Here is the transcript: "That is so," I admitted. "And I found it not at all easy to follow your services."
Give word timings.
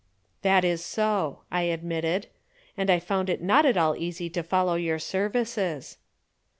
"That 0.41 0.65
is 0.65 0.83
so," 0.83 1.41
I 1.51 1.61
admitted. 1.61 2.25
"And 2.75 2.89
I 2.89 2.97
found 2.97 3.29
it 3.29 3.39
not 3.39 3.67
at 3.67 3.77
all 3.77 3.95
easy 3.95 4.31
to 4.31 4.41
follow 4.41 4.73
your 4.73 4.97
services." 4.97 5.99